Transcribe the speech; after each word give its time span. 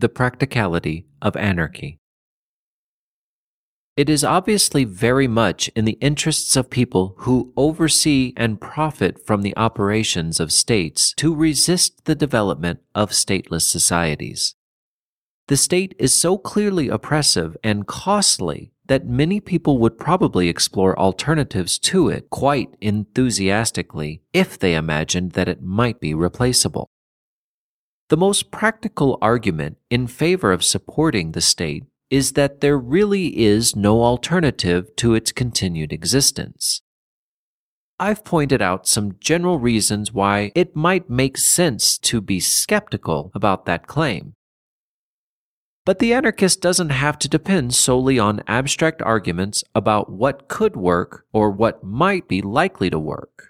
The 0.00 0.08
Practicality 0.08 1.06
of 1.20 1.36
Anarchy. 1.36 1.98
It 3.96 4.08
is 4.08 4.22
obviously 4.22 4.84
very 4.84 5.26
much 5.26 5.66
in 5.74 5.86
the 5.86 5.98
interests 6.00 6.54
of 6.54 6.70
people 6.70 7.16
who 7.18 7.52
oversee 7.56 8.32
and 8.36 8.60
profit 8.60 9.26
from 9.26 9.42
the 9.42 9.56
operations 9.56 10.38
of 10.38 10.52
states 10.52 11.12
to 11.14 11.34
resist 11.34 12.04
the 12.04 12.14
development 12.14 12.78
of 12.94 13.10
stateless 13.10 13.62
societies. 13.62 14.54
The 15.48 15.56
state 15.56 15.96
is 15.98 16.14
so 16.14 16.38
clearly 16.38 16.88
oppressive 16.88 17.56
and 17.64 17.84
costly 17.84 18.70
that 18.86 19.08
many 19.08 19.40
people 19.40 19.78
would 19.78 19.98
probably 19.98 20.48
explore 20.48 20.96
alternatives 20.96 21.76
to 21.80 22.08
it 22.08 22.30
quite 22.30 22.68
enthusiastically 22.80 24.22
if 24.32 24.60
they 24.60 24.76
imagined 24.76 25.32
that 25.32 25.48
it 25.48 25.60
might 25.60 25.98
be 25.98 26.14
replaceable. 26.14 26.88
The 28.08 28.16
most 28.16 28.50
practical 28.50 29.18
argument 29.20 29.76
in 29.90 30.06
favor 30.06 30.50
of 30.50 30.64
supporting 30.64 31.32
the 31.32 31.42
state 31.42 31.84
is 32.08 32.32
that 32.32 32.62
there 32.62 32.78
really 32.78 33.38
is 33.38 33.76
no 33.76 34.02
alternative 34.02 34.96
to 34.96 35.14
its 35.14 35.30
continued 35.30 35.92
existence. 35.92 36.80
I've 38.00 38.24
pointed 38.24 38.62
out 38.62 38.86
some 38.86 39.16
general 39.20 39.58
reasons 39.58 40.10
why 40.10 40.52
it 40.54 40.74
might 40.74 41.10
make 41.10 41.36
sense 41.36 41.98
to 41.98 42.22
be 42.22 42.40
skeptical 42.40 43.30
about 43.34 43.66
that 43.66 43.86
claim. 43.86 44.34
But 45.84 45.98
the 45.98 46.14
anarchist 46.14 46.62
doesn't 46.62 46.90
have 46.90 47.18
to 47.18 47.28
depend 47.28 47.74
solely 47.74 48.18
on 48.18 48.42
abstract 48.46 49.02
arguments 49.02 49.64
about 49.74 50.10
what 50.10 50.48
could 50.48 50.76
work 50.76 51.26
or 51.32 51.50
what 51.50 51.84
might 51.84 52.26
be 52.26 52.40
likely 52.40 52.88
to 52.88 52.98
work. 52.98 53.47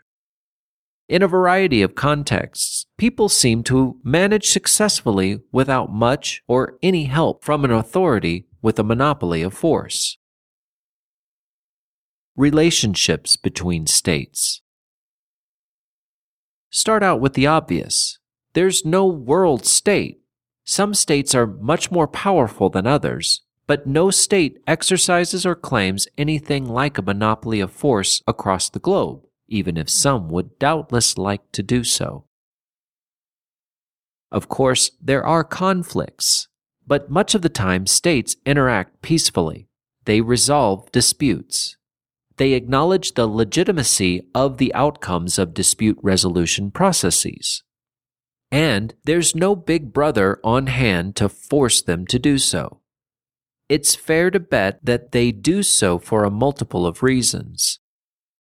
In 1.09 1.23
a 1.23 1.29
variety 1.29 1.81
of 1.81 1.95
contexts, 1.95 2.85
people 2.99 3.31
seem 3.31 3.63
to 3.65 3.97
manage 4.05 4.51
successfully 4.51 5.41
without 5.51 5.91
much 5.91 6.43
or 6.47 6.77
any 6.83 7.05
help 7.05 7.43
from 7.43 7.65
an 7.65 7.71
authority 7.71 8.47
with 8.61 8.79
a 8.79 8.85
monopoly 8.85 9.41
of 9.41 9.55
force. 9.55 10.19
Relationships 12.37 13.37
between 13.37 13.87
states. 13.87 14.61
Start 16.71 17.03
out 17.03 17.21
with 17.21 17.33
the 17.33 17.47
obvious. 17.47 18.19
There's 18.53 18.85
no 18.85 19.07
world 19.07 19.65
state. 19.65 20.21
Some 20.65 20.93
states 20.93 21.35
are 21.35 21.47
much 21.47 21.91
more 21.91 22.07
powerful 22.07 22.69
than 22.69 22.87
others, 22.87 23.41
but 23.67 23.87
no 23.87 24.11
state 24.11 24.59
exercises 24.67 25.47
or 25.47 25.55
claims 25.55 26.07
anything 26.19 26.67
like 26.69 26.99
a 26.99 27.03
monopoly 27.03 27.61
of 27.61 27.73
force 27.73 28.23
across 28.29 28.69
the 28.69 28.79
globe, 28.79 29.23
even 29.49 29.77
if 29.77 29.91
some 29.91 30.29
would 30.29 30.59
doubtless 30.59 31.19
like 31.19 31.51
to 31.53 31.63
do 31.63 31.83
so. 31.83 32.25
Of 34.31 34.49
course, 34.49 34.91
there 35.01 35.27
are 35.27 35.43
conflicts, 35.43 36.49
but 36.87 37.11
much 37.11 37.35
of 37.35 37.43
the 37.43 37.49
time 37.49 37.87
states 37.87 38.37
interact 38.45 39.03
peacefully. 39.03 39.69
They 40.05 40.21
resolve 40.21 40.91
disputes. 40.93 41.77
They 42.37 42.53
acknowledge 42.53 43.15
the 43.15 43.27
legitimacy 43.27 44.23
of 44.35 44.59
the 44.59 44.73
outcomes 44.75 45.39
of 45.39 45.55
dispute 45.55 45.99
resolution 46.03 46.71
processes. 46.71 47.63
And 48.51 48.95
there's 49.05 49.35
no 49.35 49.57
big 49.57 49.93
brother 49.93 50.41
on 50.45 50.69
hand 50.69 51.17
to 51.17 51.29
force 51.29 51.83
them 51.83 52.07
to 52.07 52.19
do 52.19 52.39
so. 52.39 52.81
It's 53.69 53.95
fair 53.95 54.31
to 54.31 54.41
bet 54.41 54.79
that 54.83 55.13
they 55.13 55.31
do 55.33 55.63
so 55.63 55.99
for 55.99 56.25
a 56.25 56.31
multiple 56.31 56.87
of 56.87 57.03
reasons. 57.03 57.81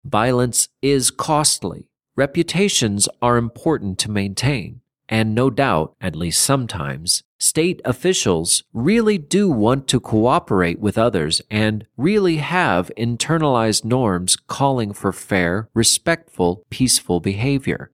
Violence 0.08 0.70
is 0.82 1.12
costly. 1.12 1.90
Reputations 2.16 3.10
are 3.22 3.36
important 3.36 4.00
to 4.00 4.10
maintain. 4.10 4.80
And 5.10 5.36
no 5.36 5.50
doubt, 5.50 5.96
at 6.00 6.16
least 6.16 6.42
sometimes, 6.42 7.24
state 7.40 7.82
officials 7.84 8.64
really 8.74 9.18
do 9.18 9.50
want 9.50 9.88
to 9.90 10.00
cooperate 10.00 10.80
with 10.80 10.98
others 10.98 11.42
and 11.52 11.86
really 11.98 12.38
have 12.38 12.92
internalized 12.98 13.84
norms 13.84 14.36
calling 14.36 14.94
for 14.94 15.12
fair, 15.12 15.70
respectful, 15.74 16.64
peaceful 16.70 17.20
behavior. 17.20 17.92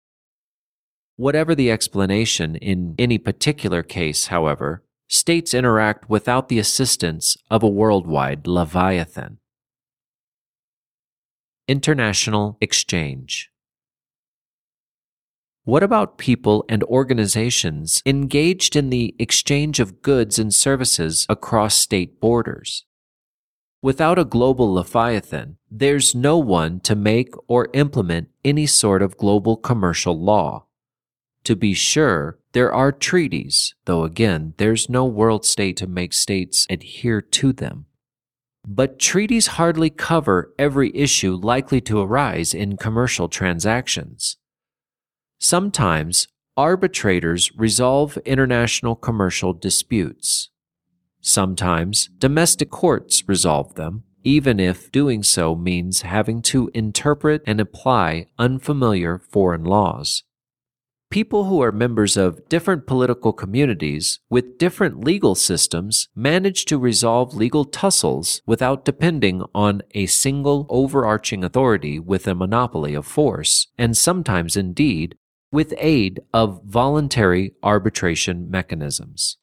Whatever 1.16 1.54
the 1.54 1.70
explanation 1.70 2.56
in 2.56 2.94
any 2.98 3.18
particular 3.18 3.82
case, 3.82 4.28
however, 4.28 4.82
states 5.08 5.54
interact 5.54 6.08
without 6.08 6.48
the 6.48 6.58
assistance 6.58 7.36
of 7.50 7.62
a 7.62 7.68
worldwide 7.68 8.46
Leviathan. 8.46 9.38
International 11.70 12.58
Exchange 12.60 13.50
what 15.64 15.82
about 15.84 16.18
people 16.18 16.64
and 16.68 16.82
organizations 16.84 18.02
engaged 18.04 18.74
in 18.74 18.90
the 18.90 19.14
exchange 19.20 19.78
of 19.78 20.02
goods 20.02 20.36
and 20.36 20.52
services 20.52 21.26
across 21.28 21.76
state 21.76 22.18
borders? 22.18 22.86
Without 23.82 24.18
a 24.18 24.24
global 24.24 24.72
Leviathan, 24.74 25.58
there's 25.70 26.12
no 26.12 26.38
one 26.38 26.80
to 26.80 26.96
make 26.96 27.34
or 27.46 27.68
implement 27.72 28.30
any 28.44 28.66
sort 28.66 29.00
of 29.00 29.16
global 29.16 29.56
commercial 29.56 30.20
law. 30.20 30.64
To 31.44 31.54
be 31.54 31.72
sure, 31.72 32.40
there 32.52 32.72
are 32.72 32.90
treaties, 32.90 33.76
though 33.84 34.02
again, 34.02 34.54
there's 34.56 34.88
no 34.88 35.04
world 35.04 35.44
state 35.46 35.76
to 35.76 35.86
make 35.86 36.12
states 36.14 36.66
adhere 36.68 37.20
to 37.20 37.52
them. 37.52 37.86
But 38.66 38.98
treaties 38.98 39.48
hardly 39.58 39.90
cover 39.90 40.52
every 40.58 40.94
issue 40.94 41.34
likely 41.34 41.80
to 41.82 42.00
arise 42.00 42.54
in 42.54 42.76
commercial 42.76 43.28
transactions. 43.28 44.36
Sometimes 45.38 46.28
arbitrators 46.56 47.50
resolve 47.56 48.18
international 48.18 48.94
commercial 48.94 49.52
disputes. 49.54 50.50
Sometimes 51.22 52.08
domestic 52.18 52.70
courts 52.70 53.28
resolve 53.28 53.74
them, 53.74 54.04
even 54.24 54.60
if 54.60 54.92
doing 54.92 55.22
so 55.22 55.54
means 55.54 56.02
having 56.02 56.42
to 56.42 56.70
interpret 56.74 57.42
and 57.46 57.60
apply 57.60 58.26
unfamiliar 58.38 59.18
foreign 59.18 59.64
laws. 59.64 60.24
People 61.10 61.46
who 61.46 61.60
are 61.60 61.72
members 61.72 62.16
of 62.16 62.48
different 62.48 62.86
political 62.86 63.32
communities 63.32 64.20
with 64.30 64.58
different 64.58 65.02
legal 65.02 65.34
systems 65.34 66.08
manage 66.14 66.66
to 66.66 66.78
resolve 66.78 67.34
legal 67.34 67.64
tussles 67.64 68.42
without 68.46 68.84
depending 68.84 69.42
on 69.52 69.82
a 69.90 70.06
single 70.06 70.66
overarching 70.68 71.42
authority 71.42 71.98
with 71.98 72.28
a 72.28 72.34
monopoly 72.36 72.94
of 72.94 73.06
force, 73.06 73.66
and 73.76 73.96
sometimes 73.96 74.56
indeed 74.56 75.16
with 75.50 75.74
aid 75.78 76.20
of 76.32 76.62
voluntary 76.64 77.54
arbitration 77.60 78.48
mechanisms. 78.48 79.36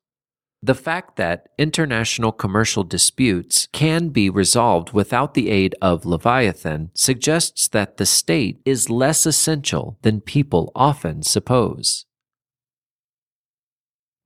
The 0.63 0.75
fact 0.75 1.17
that 1.17 1.49
international 1.59 2.31
commercial 2.31 2.83
disputes 2.83 3.67
can 3.71 4.09
be 4.09 4.29
resolved 4.29 4.91
without 4.91 5.35
the 5.35 5.49
aid 5.49 5.75
of 5.81 6.05
Leviathan 6.05 6.89
suggests 6.95 7.67
that 7.67 7.97
the 7.97 8.07
state 8.07 8.59
is 8.65 8.89
less 8.89 9.27
essential 9.27 9.99
than 10.01 10.19
people 10.19 10.71
often 10.75 11.21
suppose. 11.21 12.05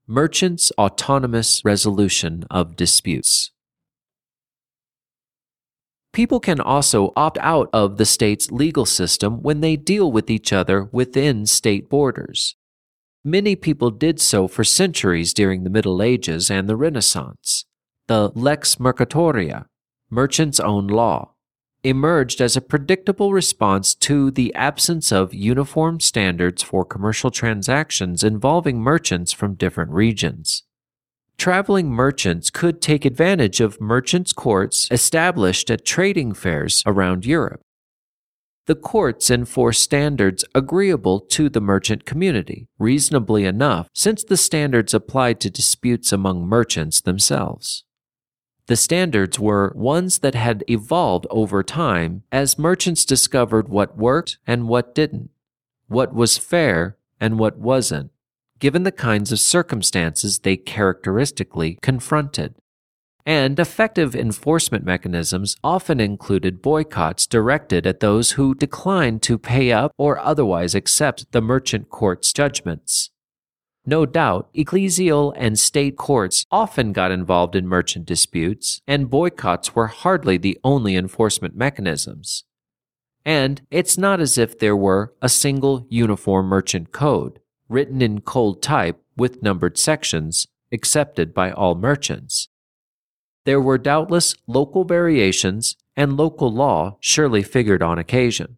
Merchants' 0.07 0.71
autonomous 0.77 1.63
resolution 1.65 2.45
of 2.49 2.75
disputes. 2.77 3.51
People 6.13 6.39
can 6.39 6.59
also 6.59 7.13
opt 7.15 7.37
out 7.39 7.69
of 7.71 7.97
the 7.97 8.05
state's 8.05 8.51
legal 8.51 8.85
system 8.85 9.41
when 9.41 9.61
they 9.61 9.75
deal 9.75 10.11
with 10.11 10.29
each 10.29 10.51
other 10.51 10.85
within 10.91 11.45
state 11.45 11.89
borders. 11.89 12.55
Many 13.23 13.55
people 13.55 13.91
did 13.91 14.19
so 14.19 14.47
for 14.47 14.63
centuries 14.63 15.33
during 15.33 15.63
the 15.63 15.69
Middle 15.69 16.01
Ages 16.01 16.49
and 16.49 16.67
the 16.67 16.75
Renaissance. 16.75 17.65
The 18.07 18.29
lex 18.35 18.75
mercatoria, 18.79 19.65
merchant's 20.09 20.59
own 20.59 20.87
law, 20.87 21.33
emerged 21.83 22.41
as 22.41 22.57
a 22.57 22.61
predictable 22.61 23.31
response 23.31 23.95
to 23.95 24.31
the 24.31 24.53
absence 24.55 25.11
of 25.11 25.33
uniform 25.33 25.99
standards 25.99 26.63
for 26.63 26.83
commercial 26.83 27.31
transactions 27.31 28.23
involving 28.23 28.79
merchants 28.79 29.31
from 29.31 29.55
different 29.55 29.91
regions 29.91 30.63
traveling 31.41 31.89
merchants 31.89 32.51
could 32.51 32.79
take 32.83 33.03
advantage 33.03 33.59
of 33.59 33.81
merchants' 33.81 34.31
courts 34.31 34.87
established 34.91 35.71
at 35.71 35.83
trading 35.83 36.35
fairs 36.35 36.83
around 36.85 37.25
Europe. 37.25 37.59
The 38.71 38.75
courts 38.75 39.29
enforce 39.29 39.79
standards 39.79 40.45
agreeable 40.55 41.19
to 41.19 41.49
the 41.49 41.59
merchant 41.59 42.05
community, 42.05 42.69
reasonably 42.79 43.43
enough, 43.43 43.89
since 43.93 44.23
the 44.23 44.37
standards 44.37 44.93
applied 44.93 45.41
to 45.41 45.49
disputes 45.49 46.13
among 46.13 46.47
merchants 46.47 47.01
themselves. 47.01 47.83
The 48.67 48.77
standards 48.77 49.37
were 49.37 49.73
ones 49.75 50.19
that 50.19 50.35
had 50.35 50.63
evolved 50.69 51.27
over 51.29 51.63
time 51.63 52.23
as 52.31 52.57
merchants 52.57 53.03
discovered 53.03 53.67
what 53.67 53.97
worked 53.97 54.37
and 54.47 54.69
what 54.69 54.95
didn't, 54.95 55.31
what 55.89 56.13
was 56.13 56.37
fair 56.37 56.95
and 57.19 57.37
what 57.37 57.57
wasn't, 57.57 58.11
given 58.57 58.83
the 58.83 58.93
kinds 58.93 59.33
of 59.33 59.41
circumstances 59.41 60.39
they 60.39 60.55
characteristically 60.55 61.77
confronted. 61.81 62.55
And 63.25 63.59
effective 63.59 64.15
enforcement 64.15 64.83
mechanisms 64.83 65.55
often 65.63 65.99
included 65.99 66.61
boycotts 66.61 67.27
directed 67.27 67.85
at 67.85 67.99
those 67.99 68.31
who 68.31 68.55
declined 68.55 69.21
to 69.23 69.37
pay 69.37 69.71
up 69.71 69.91
or 69.97 70.17
otherwise 70.19 70.73
accept 70.73 71.31
the 71.31 71.41
merchant 71.41 71.89
court's 71.89 72.33
judgments. 72.33 73.11
No 73.85 74.05
doubt, 74.05 74.49
ecclesial 74.53 75.33
and 75.35 75.57
state 75.57 75.97
courts 75.97 76.45
often 76.51 76.93
got 76.93 77.11
involved 77.11 77.55
in 77.55 77.67
merchant 77.67 78.05
disputes, 78.05 78.81
and 78.87 79.09
boycotts 79.09 79.73
were 79.73 79.87
hardly 79.87 80.37
the 80.37 80.59
only 80.63 80.95
enforcement 80.95 81.55
mechanisms. 81.55 82.43
And 83.25 83.61
it's 83.71 83.97
not 83.97 84.19
as 84.19 84.37
if 84.37 84.57
there 84.57 84.75
were 84.75 85.13
a 85.21 85.29
single 85.29 85.85
uniform 85.89 86.47
merchant 86.47 86.91
code, 86.91 87.39
written 87.69 88.01
in 88.01 88.21
cold 88.21 88.61
type 88.61 89.01
with 89.17 89.41
numbered 89.41 89.77
sections, 89.77 90.47
accepted 90.71 91.33
by 91.33 91.51
all 91.51 91.75
merchants. 91.75 92.49
There 93.45 93.61
were 93.61 93.77
doubtless 93.77 94.35
local 94.45 94.83
variations, 94.83 95.75
and 95.95 96.15
local 96.15 96.51
law 96.53 96.97
surely 96.99 97.43
figured 97.43 97.81
on 97.81 97.97
occasion. 97.97 98.57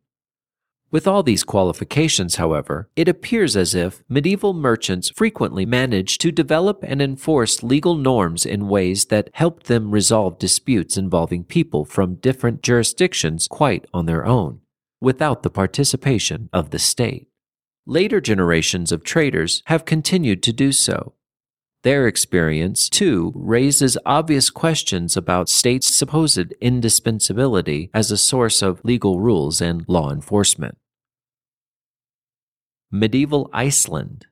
With 0.92 1.08
all 1.08 1.24
these 1.24 1.44
qualifications, 1.44 2.36
however, 2.36 2.88
it 2.96 3.08
appears 3.08 3.56
as 3.56 3.74
if 3.74 4.04
medieval 4.08 4.54
merchants 4.54 5.10
frequently 5.10 5.66
managed 5.66 6.22
to 6.22 6.32
develop 6.32 6.84
and 6.84 7.02
enforce 7.02 7.64
legal 7.64 7.96
norms 7.96 8.46
in 8.46 8.68
ways 8.68 9.06
that 9.06 9.32
helped 9.34 9.66
them 9.66 9.90
resolve 9.90 10.38
disputes 10.38 10.96
involving 10.96 11.46
people 11.46 11.84
from 11.84 12.16
different 12.16 12.62
jurisdictions 12.62 13.48
quite 13.48 13.88
on 13.92 14.06
their 14.06 14.24
own, 14.24 14.60
without 15.02 15.42
the 15.42 15.50
participation 15.50 16.48
of 16.54 16.70
the 16.70 16.78
state. 16.78 17.28
Later 17.88 18.22
generations 18.22 18.92
of 18.92 19.04
traders 19.04 19.64
have 19.66 19.86
continued 19.86 20.44
to 20.44 20.54
do 20.54 20.72
so, 20.72 21.14
their 21.84 22.08
experience, 22.08 22.90
too, 22.90 23.32
raises 23.36 23.98
obvious 24.06 24.50
questions 24.50 25.16
about 25.16 25.50
states' 25.50 25.94
supposed 25.94 26.54
indispensability 26.60 27.90
as 27.94 28.10
a 28.10 28.18
source 28.18 28.62
of 28.62 28.84
legal 28.84 29.20
rules 29.20 29.62
and 29.62 29.86
law 29.88 30.12
enforcement. 30.12 30.78
Medieval 32.90 33.50
Iceland 33.54 34.28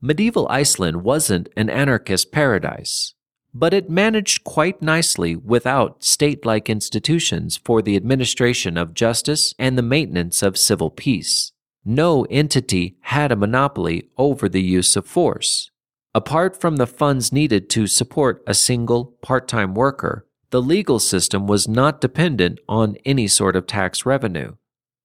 Medieval 0.00 0.46
Iceland 0.48 1.02
wasn't 1.02 1.48
an 1.56 1.68
anarchist 1.68 2.30
paradise, 2.30 3.14
but 3.52 3.74
it 3.74 3.90
managed 3.90 4.44
quite 4.44 4.80
nicely 4.80 5.34
without 5.34 6.04
state 6.04 6.46
like 6.46 6.70
institutions 6.70 7.56
for 7.64 7.82
the 7.82 7.96
administration 7.96 8.76
of 8.76 8.94
justice 8.94 9.54
and 9.58 9.76
the 9.76 9.82
maintenance 9.82 10.42
of 10.42 10.56
civil 10.56 10.90
peace. 10.90 11.52
No 11.88 12.24
entity 12.30 12.98
had 13.00 13.32
a 13.32 13.36
monopoly 13.36 14.10
over 14.16 14.48
the 14.48 14.62
use 14.62 14.94
of 14.94 15.06
force. 15.06 15.70
Apart 16.14 16.60
from 16.60 16.76
the 16.76 16.86
funds 16.86 17.32
needed 17.32 17.68
to 17.70 17.86
support 17.86 18.42
a 18.46 18.54
single 18.54 19.16
part 19.22 19.48
time 19.48 19.74
worker, 19.74 20.26
the 20.50 20.62
legal 20.62 20.98
system 20.98 21.46
was 21.46 21.66
not 21.66 22.00
dependent 22.00 22.60
on 22.68 22.96
any 23.04 23.26
sort 23.26 23.56
of 23.56 23.66
tax 23.66 24.06
revenue 24.06 24.52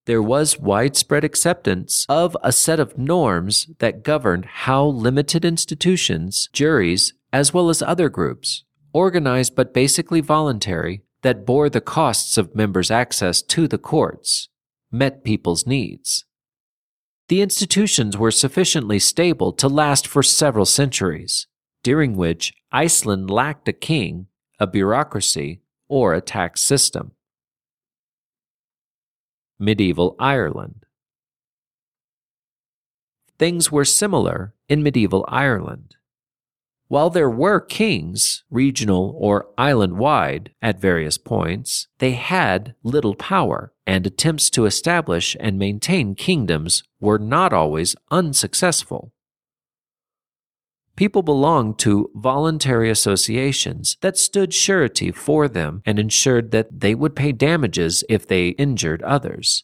there 0.06 0.22
was 0.22 0.60
widespread 0.60 1.24
acceptance 1.24 2.06
of 2.10 2.36
a 2.44 2.52
set 2.52 2.80
of 2.80 2.98
norms 2.98 3.68
that 3.80 4.04
governed 4.04 4.46
how 4.46 4.86
limited 4.86 5.46
institutions, 5.46 6.50
juries, 6.52 7.14
as 7.32 7.54
well 7.54 7.70
as 7.70 7.82
other 7.82 8.10
groups, 8.10 8.64
organized 8.92 9.56
but 9.56 9.74
basically 9.74 10.22
voluntary, 10.22 11.04
that 11.22 11.46
bore 11.46 11.70
the 11.70 11.82
costs 11.82 12.38
of 12.38 12.54
members' 12.54 12.92
access 12.92 13.42
to 13.42 13.66
the 13.68 13.78
courts, 13.78 14.50
met 14.92 15.24
people's 15.24 15.66
needs. 15.66 16.26
The 17.30 17.42
institutions 17.42 18.18
were 18.18 18.32
sufficiently 18.32 19.00
stable 19.00 19.54
to 19.54 19.68
last 19.68 20.08
for 20.08 20.24
several 20.24 20.66
centuries, 20.66 21.48
during 21.82 22.16
which 22.16 22.54
Iceland 22.72 23.30
lacked 23.30 23.68
a 23.68 23.74
king, 23.74 24.28
a 24.60 24.68
bureaucracy, 24.68 25.62
or 25.88 26.14
a 26.14 26.22
tax 26.22 26.62
system 26.62 27.12
medieval 29.60 30.16
Ireland. 30.20 30.86
Things 33.40 33.72
were 33.72 33.86
similar 33.86 34.54
in 34.68 34.84
medieval 34.84 35.26
Ireland. 35.28 35.96
While 36.94 37.10
there 37.10 37.28
were 37.28 37.60
kings, 37.60 38.44
regional 38.52 39.16
or 39.18 39.48
island 39.58 39.98
wide, 39.98 40.52
at 40.62 40.80
various 40.80 41.18
points, 41.18 41.88
they 41.98 42.12
had 42.12 42.76
little 42.84 43.16
power, 43.16 43.74
and 43.88 44.06
attempts 44.06 44.52
to 44.52 44.68
establish 44.68 45.36
and 45.40 45.58
maintain 45.58 46.14
kingdoms 46.14 46.84
were 47.00 47.18
not 47.18 47.52
always 47.52 47.96
unsuccessful. 48.12 49.12
People 50.96 51.24
belonged 51.24 51.80
to 51.80 52.12
voluntary 52.14 52.92
associations 52.92 53.98
that 54.02 54.16
stood 54.16 54.54
surety 54.54 55.12
for 55.12 55.48
them 55.48 55.82
and 55.88 55.98
ensured 55.98 56.52
that 56.52 56.82
they 56.82 56.94
would 56.94 57.16
pay 57.16 57.32
damages 57.32 58.04
if 58.08 58.28
they 58.28 58.50
injured 58.50 59.02
others. 59.02 59.64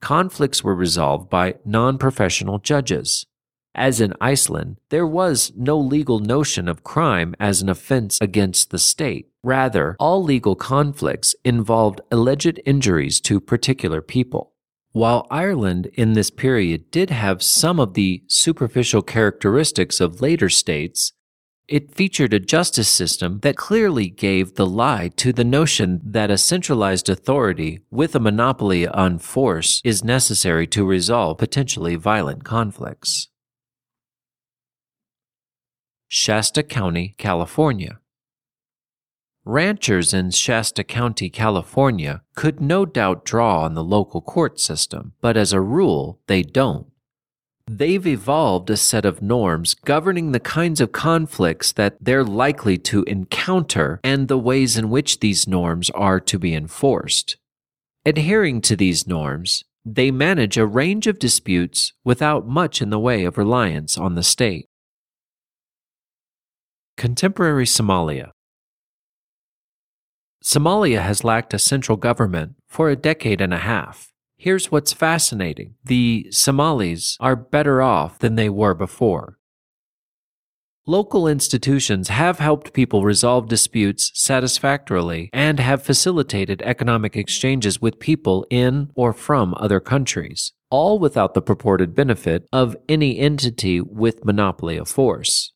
Conflicts 0.00 0.62
were 0.62 0.76
resolved 0.76 1.28
by 1.28 1.56
non 1.64 1.98
professional 1.98 2.60
judges. 2.60 3.26
As 3.74 4.00
in 4.00 4.14
Iceland, 4.20 4.78
there 4.88 5.06
was 5.06 5.52
no 5.56 5.78
legal 5.78 6.18
notion 6.18 6.68
of 6.68 6.82
crime 6.82 7.34
as 7.38 7.62
an 7.62 7.68
offense 7.68 8.18
against 8.20 8.70
the 8.70 8.78
state. 8.78 9.28
Rather, 9.42 9.96
all 10.00 10.22
legal 10.22 10.56
conflicts 10.56 11.34
involved 11.44 12.00
alleged 12.10 12.60
injuries 12.66 13.20
to 13.22 13.40
particular 13.40 14.02
people. 14.02 14.52
While 14.92 15.28
Ireland 15.30 15.86
in 15.94 16.14
this 16.14 16.30
period 16.30 16.90
did 16.90 17.10
have 17.10 17.44
some 17.44 17.78
of 17.78 17.94
the 17.94 18.24
superficial 18.26 19.02
characteristics 19.02 20.00
of 20.00 20.20
later 20.20 20.48
states, 20.48 21.12
it 21.68 21.94
featured 21.94 22.34
a 22.34 22.40
justice 22.40 22.88
system 22.88 23.38
that 23.42 23.56
clearly 23.56 24.10
gave 24.10 24.56
the 24.56 24.66
lie 24.66 25.12
to 25.16 25.32
the 25.32 25.44
notion 25.44 26.00
that 26.04 26.28
a 26.28 26.36
centralized 26.36 27.08
authority 27.08 27.78
with 27.92 28.16
a 28.16 28.20
monopoly 28.20 28.88
on 28.88 29.20
force 29.20 29.80
is 29.84 30.02
necessary 30.02 30.66
to 30.66 30.84
resolve 30.84 31.38
potentially 31.38 31.94
violent 31.94 32.42
conflicts. 32.42 33.29
Shasta 36.12 36.64
County, 36.64 37.14
California. 37.18 38.00
Ranchers 39.44 40.12
in 40.12 40.32
Shasta 40.32 40.82
County, 40.82 41.30
California 41.30 42.22
could 42.34 42.60
no 42.60 42.84
doubt 42.84 43.24
draw 43.24 43.62
on 43.62 43.74
the 43.74 43.84
local 43.84 44.20
court 44.20 44.58
system, 44.58 45.12
but 45.20 45.36
as 45.36 45.52
a 45.52 45.60
rule, 45.60 46.18
they 46.26 46.42
don't. 46.42 46.88
They've 47.68 48.04
evolved 48.04 48.70
a 48.70 48.76
set 48.76 49.04
of 49.04 49.22
norms 49.22 49.74
governing 49.74 50.32
the 50.32 50.40
kinds 50.40 50.80
of 50.80 50.90
conflicts 50.90 51.70
that 51.70 51.96
they're 52.00 52.24
likely 52.24 52.76
to 52.78 53.04
encounter 53.04 54.00
and 54.02 54.26
the 54.26 54.36
ways 54.36 54.76
in 54.76 54.90
which 54.90 55.20
these 55.20 55.46
norms 55.46 55.90
are 55.90 56.18
to 56.18 56.40
be 56.40 56.56
enforced. 56.56 57.36
Adhering 58.04 58.62
to 58.62 58.74
these 58.74 59.06
norms, 59.06 59.62
they 59.84 60.10
manage 60.10 60.58
a 60.58 60.66
range 60.66 61.06
of 61.06 61.20
disputes 61.20 61.92
without 62.02 62.48
much 62.48 62.82
in 62.82 62.90
the 62.90 62.98
way 62.98 63.22
of 63.22 63.38
reliance 63.38 63.96
on 63.96 64.16
the 64.16 64.24
state. 64.24 64.66
Contemporary 67.00 67.64
Somalia 67.64 68.32
Somalia 70.44 71.00
has 71.00 71.24
lacked 71.24 71.54
a 71.54 71.58
central 71.58 71.96
government 71.96 72.56
for 72.68 72.90
a 72.90 72.94
decade 72.94 73.40
and 73.40 73.54
a 73.54 73.64
half. 73.72 74.12
Here's 74.36 74.70
what's 74.70 74.92
fascinating 74.92 75.76
the 75.82 76.26
Somalis 76.30 77.16
are 77.18 77.36
better 77.36 77.80
off 77.80 78.18
than 78.18 78.34
they 78.34 78.50
were 78.50 78.74
before. 78.74 79.38
Local 80.86 81.26
institutions 81.26 82.08
have 82.08 82.38
helped 82.38 82.74
people 82.74 83.02
resolve 83.02 83.48
disputes 83.48 84.10
satisfactorily 84.12 85.30
and 85.32 85.58
have 85.58 85.82
facilitated 85.82 86.60
economic 86.60 87.16
exchanges 87.16 87.80
with 87.80 87.98
people 87.98 88.46
in 88.50 88.90
or 88.94 89.14
from 89.14 89.54
other 89.56 89.80
countries, 89.80 90.52
all 90.68 90.98
without 90.98 91.32
the 91.32 91.40
purported 91.40 91.94
benefit 91.94 92.46
of 92.52 92.76
any 92.90 93.18
entity 93.18 93.80
with 93.80 94.26
monopoly 94.26 94.76
of 94.76 94.86
force. 94.86 95.54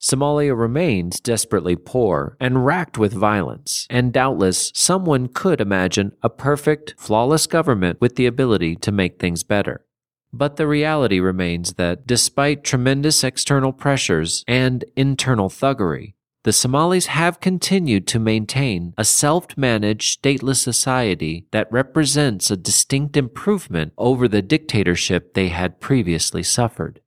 Somalia 0.00 0.56
remains 0.56 1.18
desperately 1.18 1.74
poor 1.74 2.36
and 2.38 2.64
racked 2.64 2.98
with 2.98 3.12
violence, 3.12 3.86
and 3.90 4.12
doubtless 4.12 4.70
someone 4.74 5.26
could 5.26 5.60
imagine 5.60 6.12
a 6.22 6.30
perfect, 6.30 6.94
flawless 6.96 7.48
government 7.48 8.00
with 8.00 8.14
the 8.14 8.26
ability 8.26 8.76
to 8.76 8.92
make 8.92 9.18
things 9.18 9.42
better. 9.42 9.84
But 10.32 10.56
the 10.56 10.68
reality 10.68 11.18
remains 11.18 11.74
that 11.74 12.06
despite 12.06 12.62
tremendous 12.62 13.24
external 13.24 13.72
pressures 13.72 14.44
and 14.46 14.84
internal 14.94 15.48
thuggery, 15.48 16.14
the 16.44 16.52
Somalis 16.52 17.06
have 17.06 17.40
continued 17.40 18.06
to 18.06 18.20
maintain 18.20 18.94
a 18.96 19.04
self 19.04 19.56
managed 19.56 20.22
stateless 20.22 20.56
society 20.56 21.46
that 21.50 21.70
represents 21.72 22.50
a 22.50 22.56
distinct 22.56 23.16
improvement 23.16 23.92
over 23.98 24.28
the 24.28 24.42
dictatorship 24.42 25.34
they 25.34 25.48
had 25.48 25.80
previously 25.80 26.44
suffered 26.44 27.00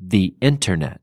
the 0.00 0.34
Internet. 0.40 1.00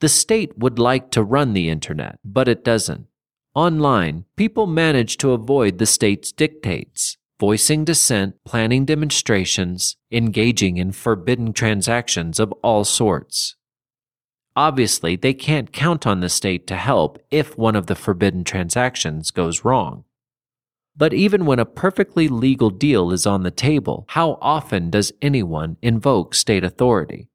The 0.00 0.08
state 0.08 0.56
would 0.58 0.78
like 0.78 1.10
to 1.10 1.24
run 1.24 1.52
the 1.52 1.68
Internet, 1.68 2.18
but 2.24 2.48
it 2.48 2.64
doesn't. 2.64 3.06
Online, 3.54 4.24
people 4.36 4.66
manage 4.66 5.16
to 5.18 5.32
avoid 5.32 5.78
the 5.78 5.86
state's 5.86 6.30
dictates, 6.30 7.16
voicing 7.40 7.84
dissent, 7.84 8.36
planning 8.44 8.84
demonstrations, 8.84 9.96
engaging 10.12 10.76
in 10.76 10.92
forbidden 10.92 11.52
transactions 11.52 12.38
of 12.38 12.52
all 12.62 12.84
sorts. 12.84 13.56
Obviously, 14.54 15.16
they 15.16 15.34
can't 15.34 15.72
count 15.72 16.06
on 16.06 16.20
the 16.20 16.28
state 16.28 16.66
to 16.66 16.76
help 16.76 17.18
if 17.30 17.56
one 17.56 17.76
of 17.76 17.86
the 17.86 17.94
forbidden 17.94 18.44
transactions 18.44 19.30
goes 19.30 19.64
wrong. 19.64 20.04
But 20.98 21.14
even 21.14 21.46
when 21.46 21.60
a 21.60 21.64
perfectly 21.64 22.26
legal 22.26 22.70
deal 22.70 23.12
is 23.12 23.24
on 23.24 23.44
the 23.44 23.52
table, 23.52 24.04
how 24.08 24.36
often 24.42 24.90
does 24.90 25.12
anyone 25.22 25.76
invoke 25.80 26.34
state 26.34 26.64
authority? 26.64 27.28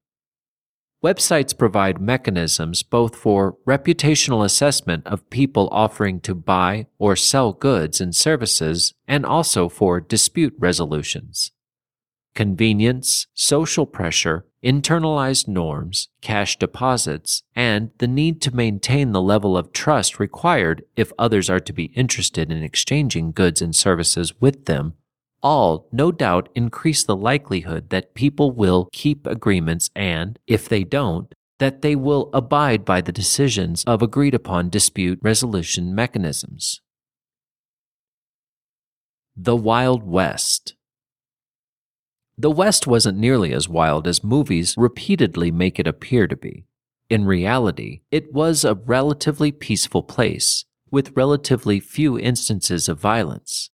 Websites 1.02 1.58
provide 1.58 2.02
mechanisms 2.02 2.84
both 2.84 3.16
for 3.16 3.58
reputational 3.66 4.44
assessment 4.44 5.08
of 5.08 5.30
people 5.30 5.70
offering 5.72 6.20
to 6.22 6.36
buy 6.36 6.88
or 6.98 7.16
sell 7.16 7.54
goods 7.54 8.02
and 8.02 8.14
services 8.14 8.94
and 9.08 9.26
also 9.26 9.70
for 9.70 10.02
dispute 10.02 10.54
resolutions. 10.60 11.52
Convenience, 12.36 13.28
social 13.34 13.86
pressure, 13.86 14.46
internalized 14.64 15.48
norms, 15.48 16.10
cash 16.22 16.58
deposits, 16.58 17.44
and 17.56 17.92
the 17.98 18.08
need 18.08 18.42
to 18.42 18.56
maintain 18.56 19.12
the 19.12 19.22
level 19.22 19.58
of 19.58 19.74
trust 19.74 20.20
required 20.20 20.84
if 20.96 21.12
others 21.20 21.50
are 21.50 21.60
to 21.60 21.74
be 21.74 21.86
interested 21.96 22.52
in 22.52 22.64
exchanging 22.64 23.32
goods 23.32 23.62
and 23.62 23.76
services 23.76 24.40
with 24.40 24.66
them 24.66 24.94
all 25.44 25.88
no 25.92 26.12
doubt 26.12 26.50
increase 26.56 27.04
the 27.04 27.16
likelihood 27.16 27.90
that 27.90 28.16
people 28.16 28.50
will 28.52 28.90
keep 28.94 29.28
agreements 29.28 29.90
and, 29.94 30.40
if 30.48 30.70
they 30.70 30.84
don't, 30.84 31.36
that 31.60 31.82
they 31.82 31.96
will 31.96 32.30
abide 32.34 32.86
by 32.86 33.02
the 33.02 33.12
decisions 33.12 33.84
of 33.84 34.02
agreed 34.02 34.34
upon 34.34 34.70
dispute 34.70 35.20
resolution 35.22 35.94
mechanisms. 35.94 36.82
The 39.36 39.56
Wild 39.56 40.04
West 40.04 40.76
the 42.38 42.52
West 42.52 42.88
wasn't 42.88 43.18
nearly 43.18 43.54
as 43.54 43.70
wild 43.70 44.08
as 44.08 44.24
movies 44.24 44.76
repeatedly 44.78 45.52
make 45.52 45.80
it 45.80 45.88
appear 45.88 46.28
to 46.28 46.36
be. 46.36 46.66
In 47.10 47.26
reality, 47.26 48.02
it 48.12 48.34
was 48.34 48.64
a 48.64 48.74
relatively 48.74 49.52
peaceful 49.52 50.02
place, 50.02 50.66
with 50.90 51.16
relatively 51.16 51.80
few 51.80 52.18
instances 52.18 52.90
of 52.90 53.00
violence. 53.00 53.70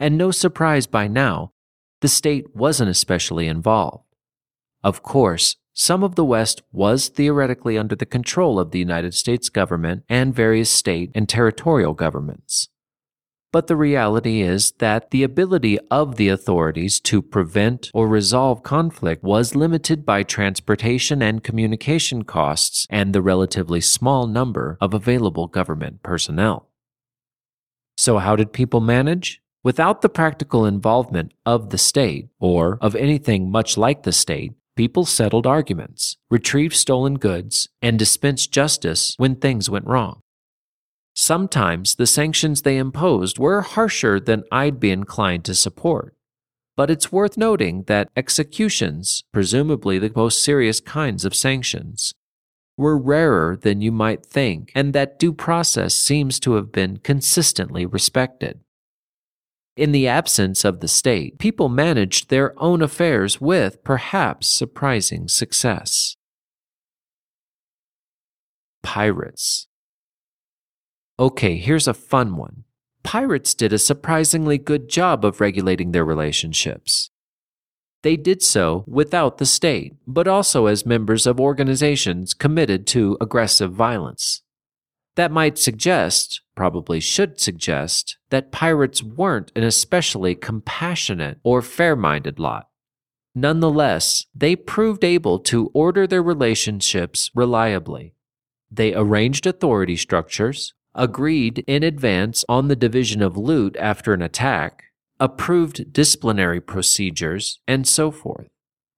And 0.00 0.18
no 0.18 0.30
surprise 0.30 0.86
by 0.86 1.06
now, 1.06 1.52
the 2.00 2.08
state 2.08 2.54
wasn't 2.54 2.90
especially 2.90 3.46
involved. 3.46 4.04
Of 4.82 5.02
course, 5.02 5.56
some 5.72 6.02
of 6.02 6.14
the 6.14 6.24
West 6.24 6.62
was 6.72 7.08
theoretically 7.08 7.78
under 7.78 7.96
the 7.96 8.06
control 8.06 8.58
of 8.60 8.70
the 8.70 8.78
United 8.78 9.14
States 9.14 9.48
government 9.48 10.04
and 10.08 10.34
various 10.34 10.70
state 10.70 11.10
and 11.14 11.28
territorial 11.28 11.94
governments. 11.94 12.68
But 13.54 13.68
the 13.68 13.76
reality 13.76 14.40
is 14.40 14.72
that 14.78 15.12
the 15.12 15.22
ability 15.22 15.78
of 15.88 16.16
the 16.16 16.28
authorities 16.28 16.98
to 17.02 17.22
prevent 17.22 17.88
or 17.94 18.08
resolve 18.08 18.64
conflict 18.64 19.22
was 19.22 19.54
limited 19.54 20.04
by 20.04 20.24
transportation 20.24 21.22
and 21.22 21.40
communication 21.40 22.24
costs 22.24 22.84
and 22.90 23.12
the 23.12 23.22
relatively 23.22 23.80
small 23.80 24.26
number 24.26 24.76
of 24.80 24.92
available 24.92 25.46
government 25.46 26.02
personnel. 26.02 26.68
So, 27.96 28.18
how 28.18 28.34
did 28.34 28.52
people 28.52 28.80
manage? 28.80 29.40
Without 29.62 30.02
the 30.02 30.08
practical 30.08 30.66
involvement 30.66 31.30
of 31.46 31.70
the 31.70 31.78
state, 31.78 32.30
or 32.40 32.76
of 32.80 32.96
anything 32.96 33.52
much 33.52 33.78
like 33.78 34.02
the 34.02 34.10
state, 34.10 34.54
people 34.74 35.04
settled 35.04 35.46
arguments, 35.46 36.16
retrieved 36.28 36.74
stolen 36.74 37.18
goods, 37.18 37.68
and 37.80 38.00
dispensed 38.00 38.50
justice 38.50 39.14
when 39.16 39.36
things 39.36 39.70
went 39.70 39.86
wrong. 39.86 40.23
Sometimes 41.14 41.94
the 41.94 42.08
sanctions 42.08 42.62
they 42.62 42.76
imposed 42.76 43.38
were 43.38 43.62
harsher 43.62 44.18
than 44.18 44.42
I'd 44.50 44.80
be 44.80 44.90
inclined 44.90 45.44
to 45.44 45.54
support. 45.54 46.16
But 46.76 46.90
it's 46.90 47.12
worth 47.12 47.36
noting 47.36 47.84
that 47.84 48.10
executions, 48.16 49.22
presumably 49.32 50.00
the 50.00 50.12
most 50.14 50.42
serious 50.42 50.80
kinds 50.80 51.24
of 51.24 51.34
sanctions, 51.34 52.14
were 52.76 52.98
rarer 52.98 53.56
than 53.56 53.80
you 53.80 53.92
might 53.92 54.26
think, 54.26 54.72
and 54.74 54.92
that 54.92 55.20
due 55.20 55.32
process 55.32 55.94
seems 55.94 56.40
to 56.40 56.54
have 56.54 56.72
been 56.72 56.96
consistently 56.96 57.86
respected. 57.86 58.58
In 59.76 59.92
the 59.92 60.08
absence 60.08 60.64
of 60.64 60.80
the 60.80 60.88
state, 60.88 61.38
people 61.38 61.68
managed 61.68 62.28
their 62.28 62.60
own 62.60 62.82
affairs 62.82 63.40
with 63.40 63.82
perhaps 63.84 64.48
surprising 64.48 65.28
success. 65.28 66.16
Pirates. 68.82 69.68
Okay, 71.18 71.56
here's 71.56 71.86
a 71.86 71.94
fun 71.94 72.36
one. 72.36 72.64
Pirates 73.04 73.54
did 73.54 73.72
a 73.72 73.78
surprisingly 73.78 74.58
good 74.58 74.88
job 74.88 75.24
of 75.24 75.40
regulating 75.40 75.92
their 75.92 76.04
relationships. 76.04 77.10
They 78.02 78.16
did 78.16 78.42
so 78.42 78.84
without 78.88 79.38
the 79.38 79.46
state, 79.46 79.94
but 80.08 80.26
also 80.26 80.66
as 80.66 80.84
members 80.84 81.26
of 81.26 81.38
organizations 81.38 82.34
committed 82.34 82.86
to 82.88 83.16
aggressive 83.20 83.72
violence. 83.72 84.42
That 85.14 85.30
might 85.30 85.56
suggest, 85.56 86.40
probably 86.56 86.98
should 86.98 87.40
suggest, 87.40 88.18
that 88.30 88.50
pirates 88.50 89.00
weren't 89.00 89.52
an 89.54 89.62
especially 89.62 90.34
compassionate 90.34 91.38
or 91.44 91.62
fair 91.62 91.94
minded 91.94 92.40
lot. 92.40 92.68
Nonetheless, 93.36 94.26
they 94.34 94.56
proved 94.56 95.04
able 95.04 95.38
to 95.40 95.70
order 95.74 96.08
their 96.08 96.22
relationships 96.22 97.30
reliably. 97.34 98.14
They 98.68 98.94
arranged 98.94 99.46
authority 99.46 99.96
structures, 99.96 100.74
agreed 100.94 101.64
in 101.66 101.82
advance 101.82 102.44
on 102.48 102.68
the 102.68 102.76
division 102.76 103.22
of 103.22 103.36
loot 103.36 103.76
after 103.78 104.12
an 104.12 104.22
attack, 104.22 104.84
approved 105.18 105.92
disciplinary 105.92 106.60
procedures, 106.60 107.60
and 107.66 107.86
so 107.86 108.10
forth. 108.10 108.48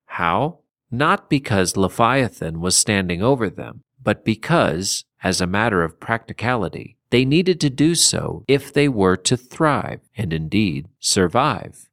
How? 0.07 0.61
Not 0.91 1.29
because 1.29 1.77
Leviathan 1.77 2.61
was 2.61 2.77
standing 2.77 3.23
over 3.23 3.51
them, 3.51 3.83
but 4.03 4.25
because, 4.25 5.05
as 5.23 5.41
a 5.41 5.47
matter 5.47 5.83
of 5.83 6.01
practicality, 6.01 6.97
they 7.11 7.25
needed 7.25 7.61
to 7.61 7.71
do 7.71 7.95
so 7.95 8.45
if 8.49 8.73
they 8.73 8.89
were 8.89 9.17
to 9.17 9.37
thrive 9.37 10.01
and 10.17 10.33
indeed 10.33 10.89
survive. 11.01 11.89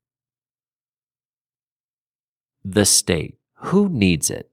The 2.64 2.86
state. 2.86 3.38
Who 3.68 3.90
needs 3.90 4.30
it? 4.30 4.50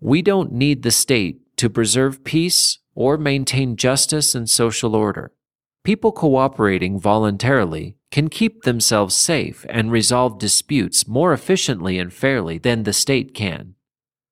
We 0.00 0.22
don't 0.22 0.52
need 0.52 0.82
the 0.82 0.90
state 0.90 1.56
to 1.56 1.70
preserve 1.70 2.24
peace 2.24 2.78
or 2.96 3.16
maintain 3.16 3.76
justice 3.76 4.34
and 4.34 4.50
social 4.50 4.96
order. 4.96 5.30
People 5.84 6.10
cooperating 6.10 6.98
voluntarily 6.98 7.94
can 8.10 8.28
keep 8.28 8.62
themselves 8.62 9.14
safe 9.14 9.64
and 9.68 9.92
resolve 9.92 10.40
disputes 10.40 11.06
more 11.06 11.32
efficiently 11.32 11.96
and 11.96 12.12
fairly 12.12 12.58
than 12.58 12.82
the 12.82 12.92
state 12.92 13.34
can. 13.34 13.76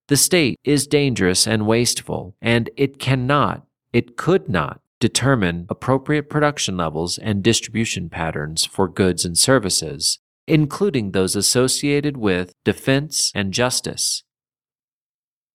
The 0.09 0.17
state 0.17 0.59
is 0.65 0.89
dangerous 0.89 1.47
and 1.47 1.67
wasteful, 1.67 2.35
and 2.43 2.69
it 2.77 2.99
cannot, 2.99 3.67
it 3.93 4.17
could 4.17 4.49
not, 4.49 4.81
determine 4.99 5.67
appropriate 5.69 6.29
production 6.29 6.77
levels 6.77 7.19
and 7.19 7.43
distribution 7.43 8.09
patterns 8.09 8.65
for 8.65 8.89
goods 8.89 9.25
and 9.25 9.39
services, 9.39 10.19
including 10.49 11.13
those 11.13 11.37
associated 11.37 12.17
with 12.17 12.53
defense 12.65 13.31
and 13.33 13.53
justice. 13.53 14.24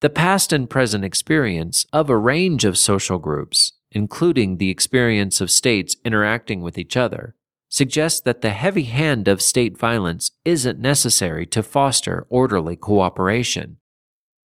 The 0.01 0.09
past 0.09 0.53
and 0.53 0.69
present 0.69 1.03
experience 1.03 1.85
of 1.91 2.09
a 2.09 2.15
range 2.15 2.63
of 2.63 2.77
social 2.77 3.19
groups, 3.19 3.73
including 3.91 4.55
the 4.55 4.69
experience 4.69 5.41
of 5.41 5.51
states 5.51 5.97
interacting 6.05 6.61
with 6.61 6.77
each 6.77 6.95
other, 6.95 7.35
suggests 7.67 8.21
that 8.21 8.41
the 8.41 8.51
heavy 8.51 8.83
hand 8.83 9.27
of 9.27 9.41
state 9.41 9.77
violence 9.77 10.31
isn't 10.45 10.79
necessary 10.79 11.45
to 11.47 11.61
foster 11.61 12.25
orderly 12.29 12.77
cooperation. 12.77 13.75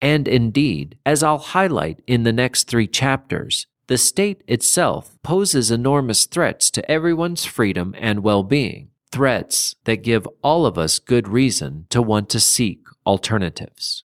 And 0.02 0.26
indeed, 0.26 0.98
as 1.06 1.22
I'll 1.22 1.38
highlight 1.38 2.02
in 2.04 2.24
the 2.24 2.32
next 2.32 2.64
three 2.64 2.88
chapters, 2.88 3.68
the 3.86 3.96
state 3.96 4.42
itself 4.48 5.16
poses 5.22 5.70
enormous 5.70 6.26
threats 6.26 6.68
to 6.72 6.90
everyone's 6.90 7.44
freedom 7.44 7.94
and 7.96 8.24
well 8.24 8.42
being, 8.42 8.88
threats 9.12 9.76
that 9.84 10.02
give 10.02 10.26
all 10.42 10.66
of 10.66 10.76
us 10.76 10.98
good 10.98 11.28
reason 11.28 11.86
to 11.90 12.02
want 12.02 12.28
to 12.30 12.40
seek 12.40 12.80
alternatives. 13.06 14.02